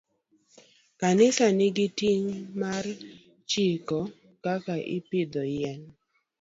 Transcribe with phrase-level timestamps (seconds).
[1.01, 2.85] Kanisa nigi ting' mar
[3.49, 3.99] chiko
[4.43, 5.81] kaka ipidho yien